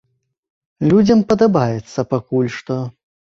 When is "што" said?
2.59-2.81